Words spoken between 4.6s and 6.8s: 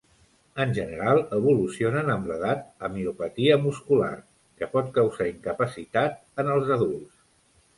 que pot causar incapacitat en els